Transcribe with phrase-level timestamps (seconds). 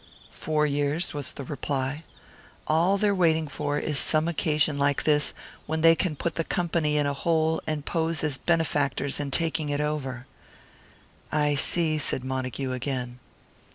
[0.31, 2.03] "Four years," was the reply;
[2.65, 5.31] "all they're waiting for is some occasion like this,
[5.67, 9.69] when they can put the Company in a hole, and pose as benefactors in taking
[9.69, 10.25] it over."
[11.31, 13.19] "I see," said Montague, again.